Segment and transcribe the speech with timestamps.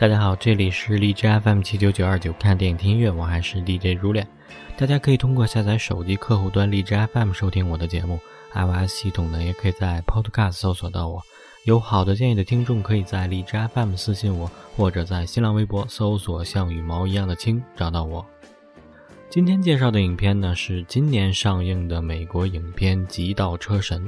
[0.00, 4.24] 大家好，这里是荔枝 FM 七九九二九，看电影听音乐，我还是 DJ 如恋。
[4.76, 8.20] 大家可以通过下载手机客户端荔枝 FM 收听我的节目
[8.54, 11.20] ，iOS 系统呢也可以在 Podcast 搜索到我。
[11.64, 18.24] 有好的建议的听众，可以在荔枝 FM 私信我，或者在新浪微博搜索“像羽毛一样的青”找到我。
[19.28, 24.00] 今天介绍的影片呢是今年上映的美国影片《极道车神》，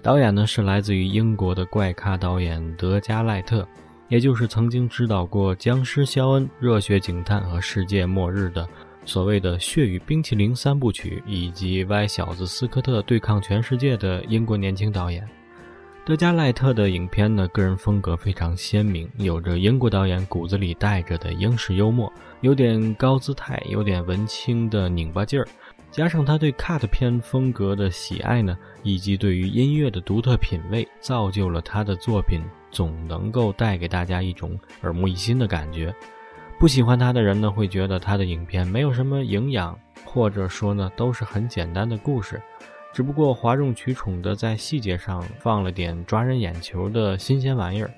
[0.00, 3.68] 导演呢是来自于英国的怪咖导演德加赖特。
[4.08, 8.68] 也就是曾经指导过《僵尸肖恩》《热血警探》和《世界末日》的
[9.04, 15.28] 所谓的“血与冰淇淋”三部曲，以及《歪小子斯科特对抗全世界》的英国年轻导演
[16.04, 25.44] 德加赖特的影片呢，个人风格非常鲜明，有着英国导演骨子里带着的英式幽默，有点高姿态，有点文青的拧巴劲儿，
[25.90, 32.40] 加上他对 cut 片风格的喜爱呢，以及对于音乐的独特品味，造就了他的作品。
[32.70, 35.94] 总能够带给大家一种耳目一新的感觉。
[36.58, 42.40] 不喜欢他的人呢，会觉得他的影片没有什么营养，或者说呢，都是很简单的故事，
[42.94, 47.90] 只不过哗众取宠的在细节上放了点抓人眼球的新鲜玩意儿。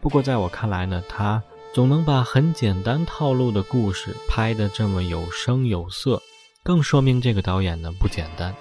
[0.00, 1.42] 不过在我看来呢，他
[1.74, 6.22] 总能把很简单套路的故事拍得这么有声有色，
[6.62, 8.54] 更说明这个导演呢不简单。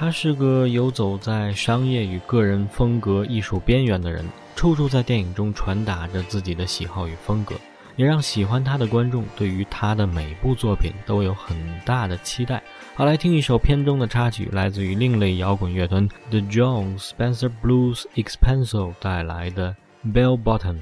[0.00, 4.24] 他是个游走在商业与个人风格艺术边缘的人。
[4.54, 7.56] 处处在电影中传达着自己的喜好与风格，
[7.96, 12.62] 也让喜欢他的观众对于他的每部作品都有很大的期待。
[12.94, 19.74] 好，来听一首片中的插曲，来自于另类摇滚乐团 The John Spencer Blues Expansio 带来的
[20.12, 20.76] 《Bell Bottoms》。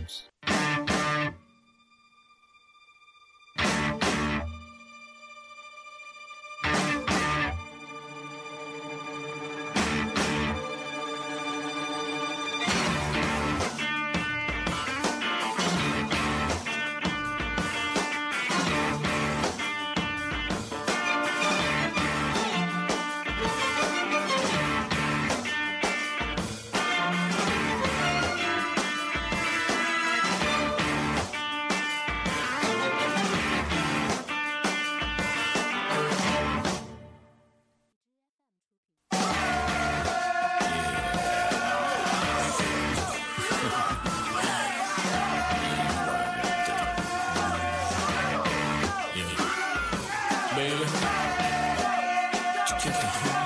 [52.79, 53.46] kicking.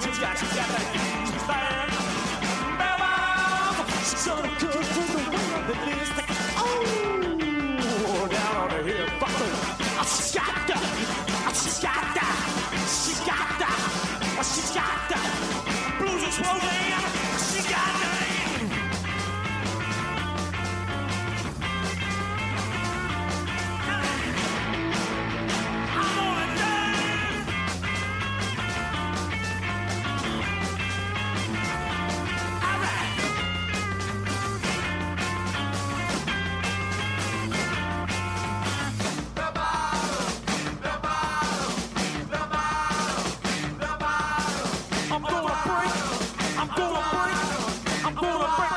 [0.00, 1.17] She's got you, got that.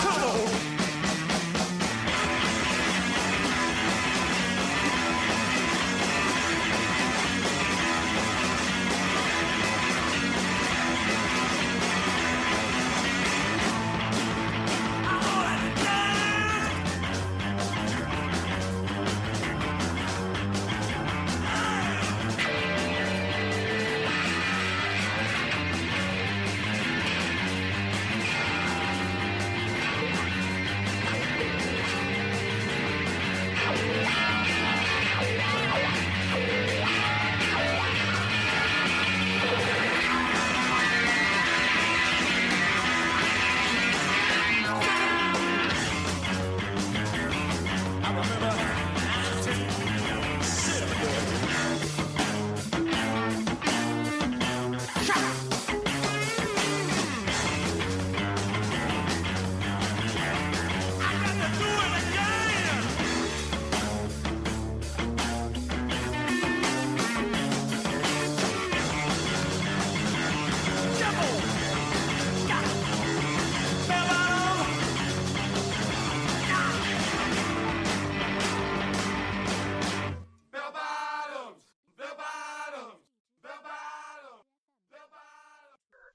[0.01, 0.80] Come on!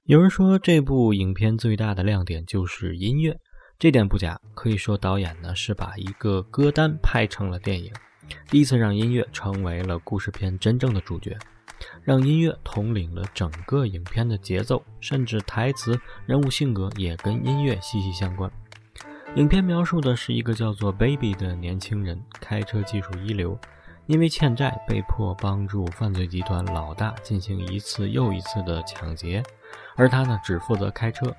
[0.07, 3.37] 有人说这部影片最大的亮点就是音乐，
[3.77, 4.39] 这点不假。
[4.55, 7.91] 可以说导演呢是把一个歌单拍成了电影，
[8.49, 11.37] 第一次让音乐成为了故事片真正的主角，
[12.05, 18.49] 让音乐统领了整个影片的节奏，甚至台词、人物性格也跟音乐息息相关。
[19.35, 23.59] 影片描述的是一个叫做 Baby 的年轻人，开车技术一流。
[24.05, 29.43] 因为欠债，被迫帮助犯罪集团老大进行一次又一次的抢劫，
[29.95, 31.35] 而他呢，只负责开车。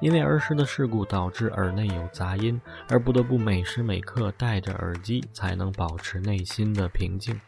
[0.00, 7.40] 因为儿时的事故导致耳内有杂音，而不得不每时每刻戴着耳机才能保持内心的平静。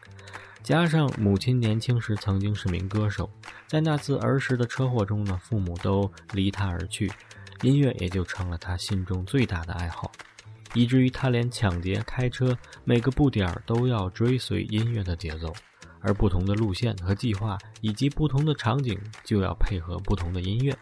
[0.63, 3.29] 加上母亲年轻时曾经是名歌手，
[3.67, 7.11] 在那次儿时的车祸中呢，父母都离他而去，
[7.61, 10.11] 音乐也就成了他心中最大的爱好。
[10.73, 15.53] 以至于他连抢劫、开车，每个步点儿都要追随音乐的节奏，
[16.01, 20.77] 而不同的路线和计划，以及不同的场景，就要配合不同的音乐。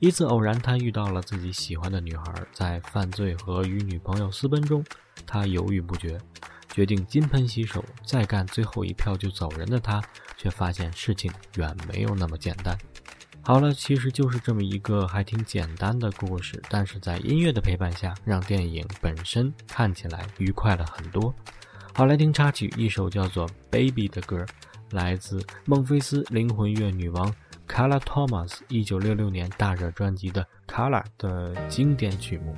[0.00, 4.84] 一次偶然，他遇到了自己喜欢的女孩，在犯罪和与女朋友私奔中，
[5.24, 6.18] 他犹豫不决，
[6.72, 10.02] 决定金盆洗手，再干最后一票就走人的他，
[10.36, 12.76] 却发现事情远没有那么简单。
[13.44, 21.34] 好了，其实就是这么一个还挺简单的故事，但是在音乐的陪伴下，让电影本身看起来愉快了很多。
[21.94, 24.46] 好，来听插曲，一首叫做《Baby》的歌，
[24.92, 27.30] 来自孟菲斯灵魂乐女王
[27.68, 30.42] Carla Thomas 一九六六年大热专辑的
[30.74, 32.56] 《Kala》的经典曲目。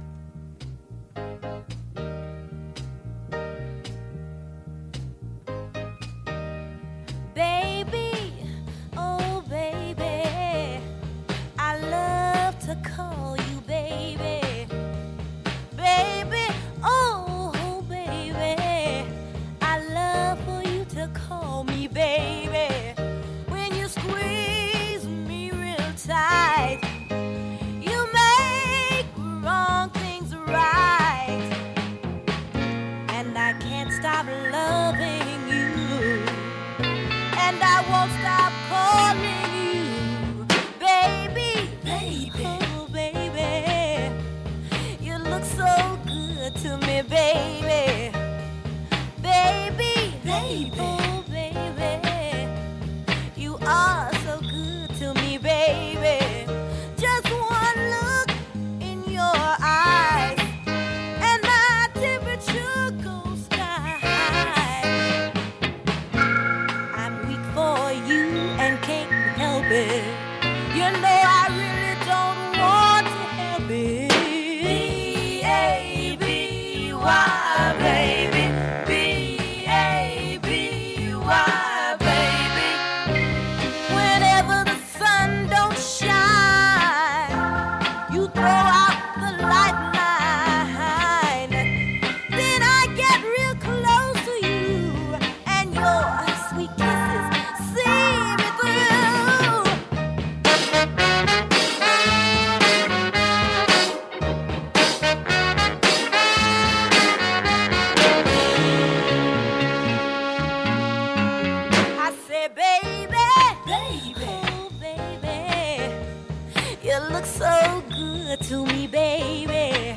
[116.95, 119.97] You look so good to me, baby.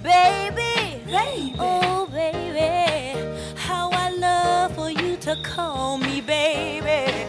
[0.00, 1.54] Baby, baby.
[1.58, 3.18] oh baby,
[3.56, 7.19] how I love for you to call me baby.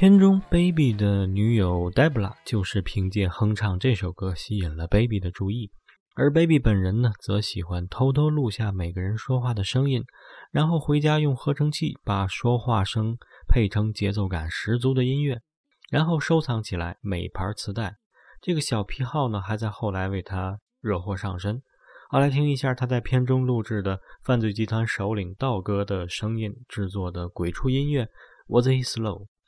[0.00, 5.70] 片中，Baby 的女友 Debra 就是凭借哼唱这首歌吸引了 Baby 的注意，
[6.14, 10.02] 而 Baby 本人呢，则喜欢偷偷录下每个人说话的声音，
[10.52, 15.42] 然后回家用合成器把说话声配成节奏感十足的音乐，
[15.90, 17.96] 然后收藏起来每盘磁带。
[18.40, 21.60] 这个小癖好呢，还在后来为他惹祸上身。
[22.08, 28.04] 好，来听一下他在片中录制的犯罪集团首领道哥的声音制作的鬼畜音乐
[28.46, 29.24] 《Was He Slow》。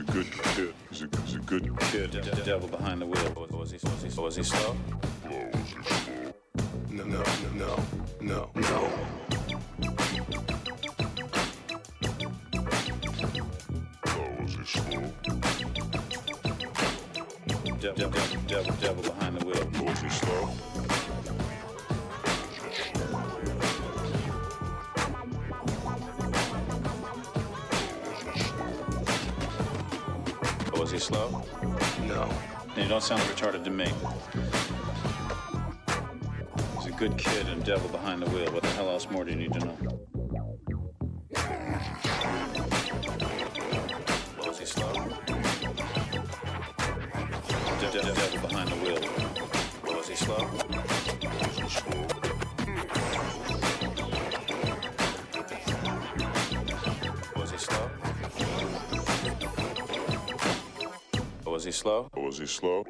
[0.00, 0.74] a, he's a good, he's a good kid.
[0.90, 2.10] He's a, he's a good kid.
[2.10, 3.32] De- de- devil behind the wheel.
[3.36, 3.78] Was, was he?
[3.82, 4.20] Was he?
[4.20, 4.76] Was he slow?
[6.90, 7.22] No, no,
[7.54, 7.84] no,
[8.20, 8.90] no, no.
[17.80, 19.86] Devil, devil, devil, devil behind the wheel.
[19.86, 20.50] Was he slow?
[30.98, 31.44] Slow?
[32.08, 32.28] No.
[32.74, 33.86] Then you don't sound retarded to me.
[36.76, 38.52] He's a good kid and devil behind the wheel.
[38.52, 39.97] What the hell else more do you need to know?
[62.48, 62.84] Slow?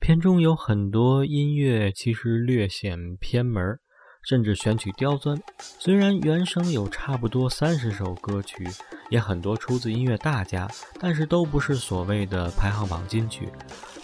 [0.00, 3.78] 片中有很多音乐其实略显偏门，
[4.22, 5.36] 甚至选曲刁钻。
[5.58, 8.64] 虽然原声有差不多三十首歌曲，
[9.10, 10.68] 也很多出自音乐大家，
[11.00, 13.48] 但是都不是所谓的排行榜金曲。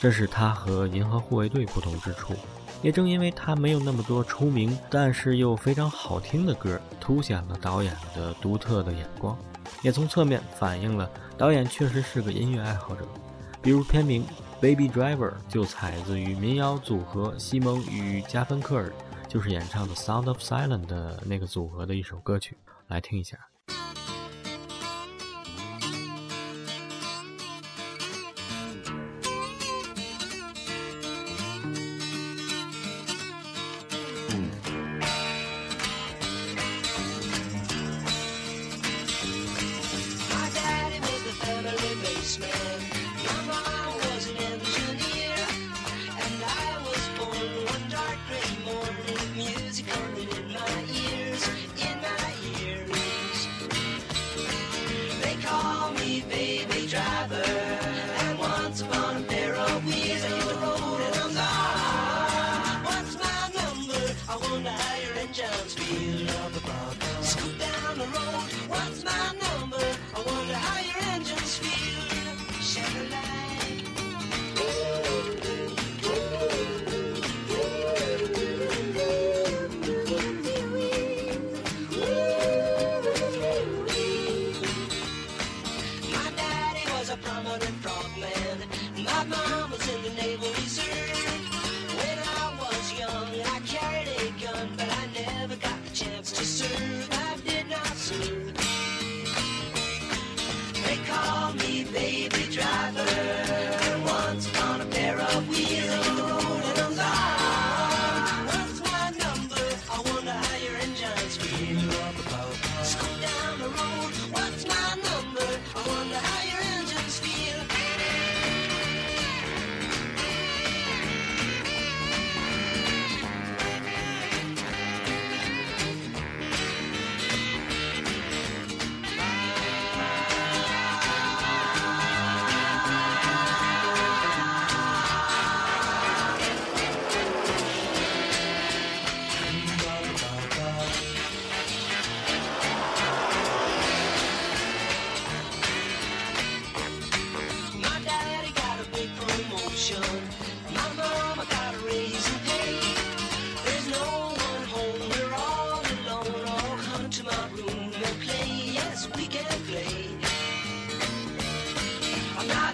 [0.00, 2.34] 这是他和银河护卫队不同之处。
[2.82, 9.38] 也正因为他没有那么多出名，但是又非常好听的歌，凸显了导演的独特的眼光，
[9.80, 13.06] 也从侧面反映了导演确实是个音乐爱好者。
[13.62, 14.24] 比如片名
[14.60, 18.92] 《Baby Driver》就采自于民谣组合西蒙与加芬克尔，
[19.28, 22.56] 就是演唱的《Sound of Silence》的那个组合的一首歌曲，
[22.88, 23.38] 来听一下。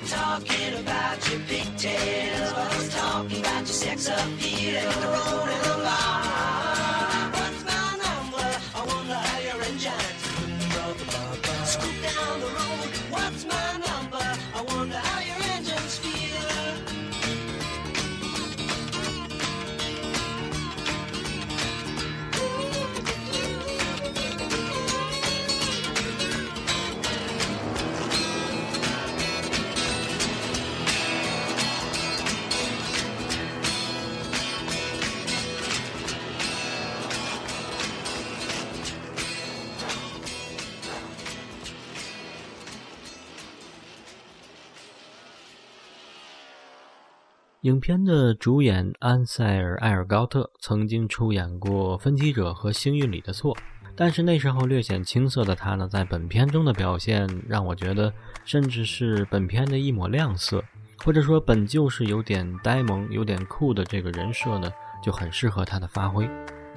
[0.00, 4.76] Not talking about your pigtails, but I was talking about your sex appeal.
[4.76, 6.27] And the road and the bar.
[47.68, 53.54] 影片的主演安塞尔·艾尔高特曾经出演过《分歧者》和《幸运里的错》，
[53.94, 58.10] 但是那时候略显青涩的他呢，在本片中的表现让我觉得，
[58.46, 60.64] 甚至是本片的一抹亮色，
[61.04, 66.26] 或者说本就是有点呆萌、有点酷的这个人设呢，就很适合他的发挥。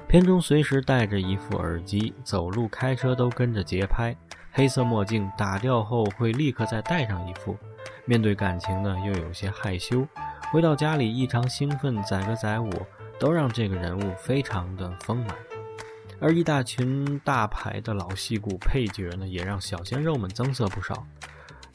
[0.06, 4.14] 片中随时戴着一副耳机，走路、开车都跟着节拍，
[4.50, 7.56] 黑色墨镜打掉后会立刻再戴上一副。
[8.04, 10.06] 面对感情呢，又有些害羞。
[10.52, 12.70] 回到家里异常兴奋，载歌载舞，
[13.18, 15.34] 都让这个人物非常的丰满。
[16.20, 21.06] 而一大群大牌的老戏骨配角呢，也让小鲜肉们增色不少。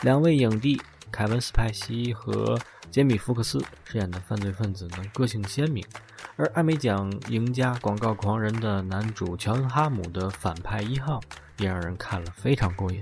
[0.01, 0.79] 两位影帝
[1.11, 2.55] 凯文·斯派西和
[2.91, 5.83] 杰米·福克斯饰演的犯罪分子呢，个性鲜明；
[6.35, 11.19] 而艾美奖赢家、广告狂人的男主乔恩·哈姆的反派一号，
[11.57, 13.01] 也让人看了非常过瘾。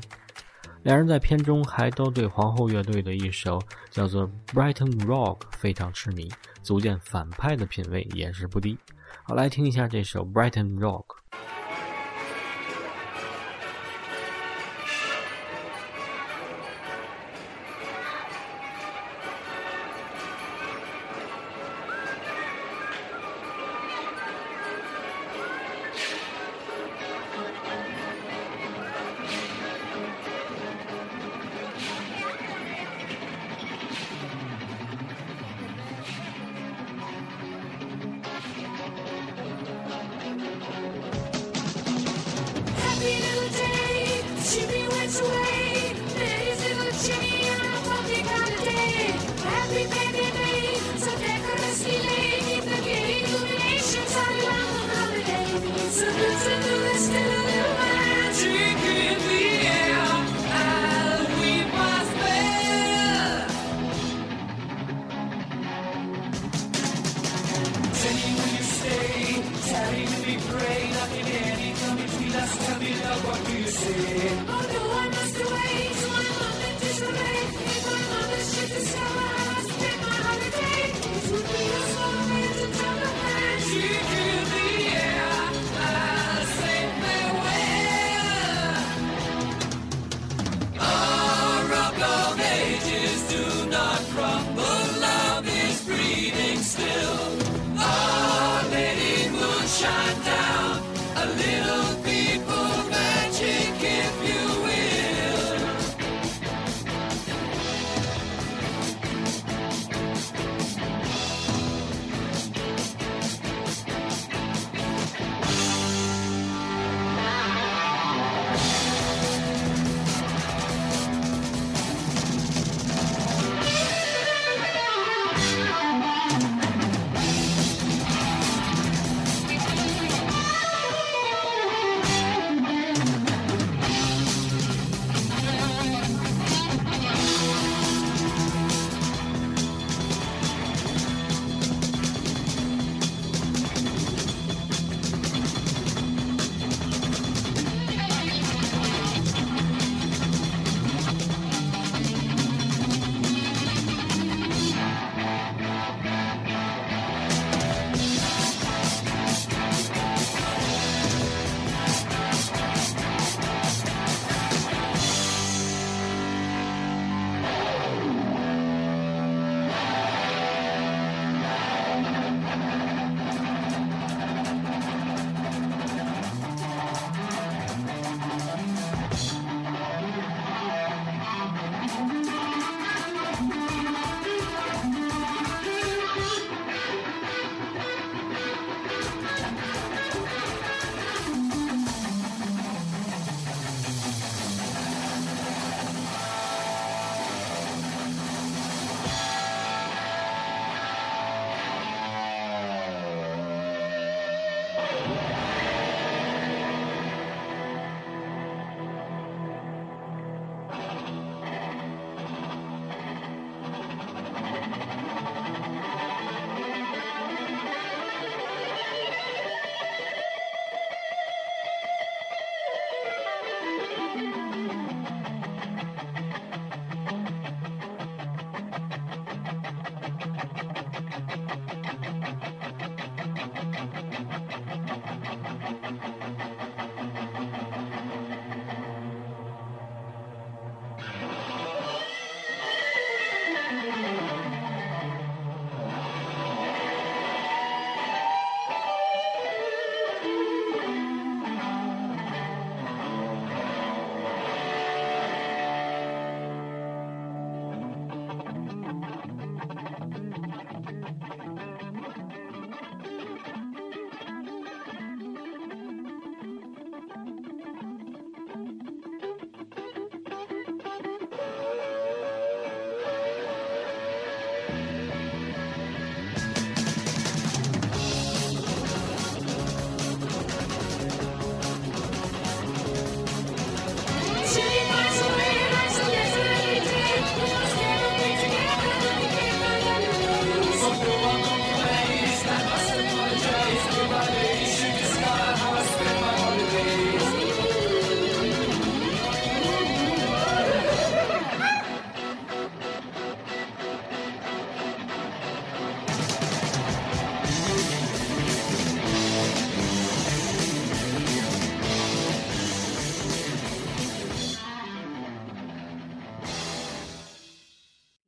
[0.86, 8.78] 两人在片中还都对皇后乐队的一首叫做《Brighton Rock》非常痴迷，足见反派的品味也是不低。
[9.24, 11.06] 好，来听一下这首《Brighton Rock》。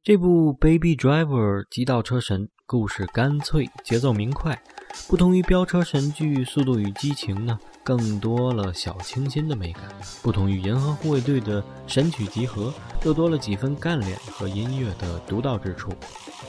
[0.07, 4.57] 这部《Baby Driver》极道车神故事干脆，节奏明快，
[5.09, 9.83] 不同于飙车神剧《速度与激情》呢，更多了小清新的美感。
[10.23, 15.91] 不同于银河护卫队的神曲集合，又多了几分干练和音乐的独到之处。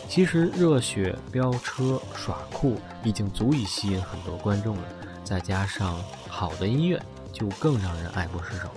[0.08, 4.84] 其实热血飙车耍酷已经足以吸引很多观众了，
[5.24, 8.70] 再加上好的音乐，就更让人爱不释手。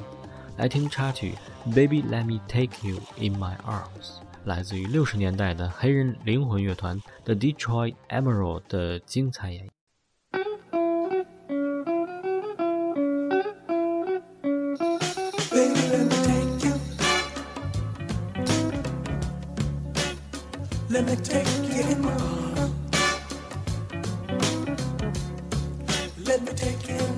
[0.58, 1.36] 来听插曲
[1.72, 4.18] 《Baby Let Me Take You in My Arms》。
[4.46, 9.72] 来自于六十年代的黑人灵魂乐团 The Detroit Emerald 的精彩演绎。
[20.90, 21.82] Let me take you.
[21.90, 22.72] In my arms.
[26.26, 27.11] Let me take you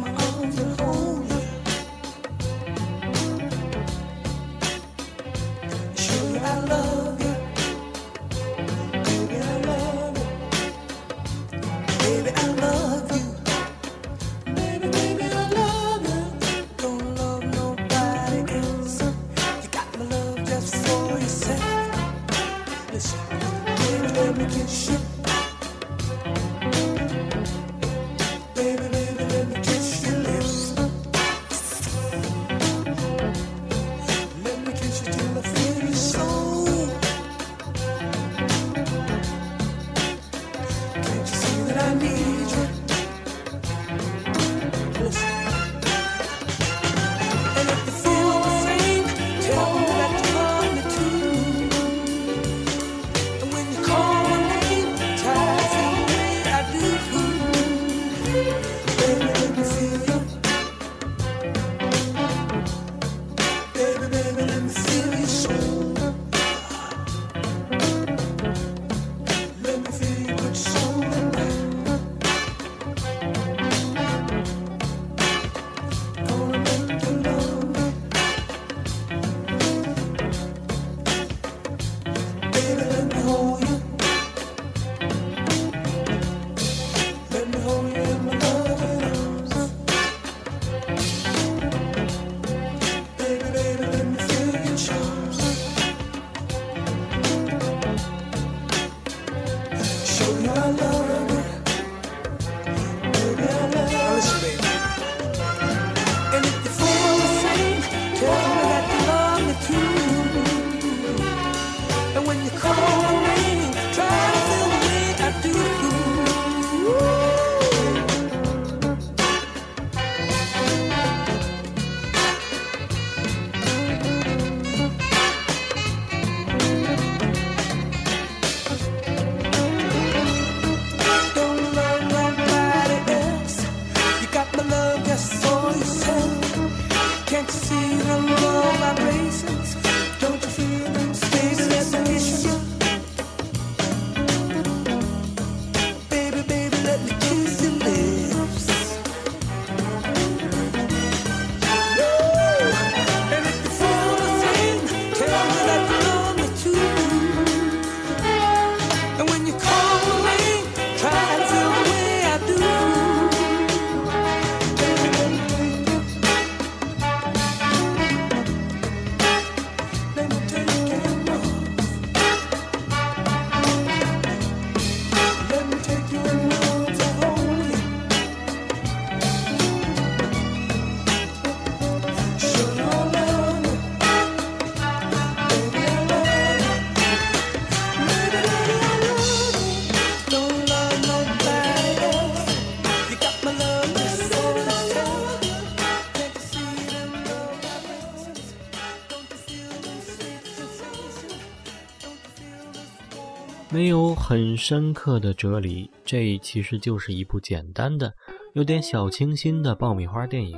[204.26, 208.14] 很深刻的哲理，这其实就是一部简单的、
[208.54, 210.58] 有点小清新的爆米花电影。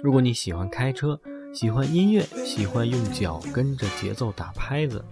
[0.00, 1.20] 如果你喜欢开车，
[1.52, 5.04] 喜欢音乐，喜欢用脚跟着节奏打拍子，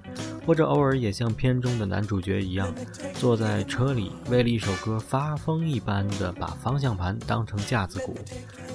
[0.47, 2.73] 或者偶尔也像片中的男主角一样，
[3.15, 8.15] 坐在车里为了一首歌发疯一般的把方向盘当成架子鼓，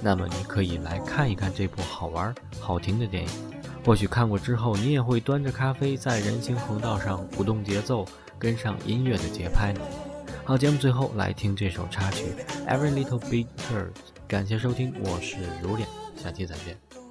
[0.02, 3.30] 那么你可以来看一看这部好玩、好听的电影。
[3.86, 8.06] 或许看过之后，你也会端着咖啡在人行横道上鼓动节奏，
[8.44, 9.74] 跟上音乐的节拍。
[10.44, 12.26] 好，节目最后来听这首插曲
[12.68, 13.94] 《Every Little Big Hurts》。
[14.28, 15.88] 感谢收听，我是如脸，
[16.22, 17.03] 下期再见。